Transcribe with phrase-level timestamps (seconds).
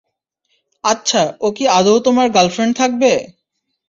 [0.83, 3.11] আচ্ছা, ও কি আদৌ আমার গার্লফ্রেন্ড থাকবে?